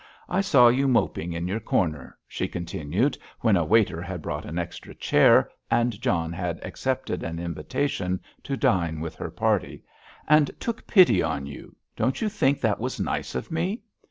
"I 0.27 0.41
saw 0.41 0.67
you 0.69 0.87
moping 0.87 1.31
in 1.31 1.47
your 1.47 1.59
corner," 1.59 2.17
she 2.27 2.47
continued, 2.47 3.19
when 3.41 3.55
a 3.55 3.63
waiter 3.63 4.01
had 4.01 4.23
brought 4.23 4.45
an 4.45 4.57
extra 4.57 4.95
chair 4.95 5.51
and 5.69 6.01
John 6.01 6.33
had 6.33 6.59
accepted 6.63 7.21
an 7.21 7.37
invitation 7.37 8.19
to 8.45 8.57
dine 8.57 8.99
with 8.99 9.13
her 9.17 9.29
party, 9.29 9.83
"and 10.27 10.49
took 10.59 10.87
pity 10.87 11.21
on 11.21 11.45
you; 11.45 11.75
don't 11.95 12.19
you 12.19 12.29
think 12.29 12.61
that 12.61 12.79
was 12.79 12.99
nice 12.99 13.35
of 13.35 13.51
me?" 13.51 13.83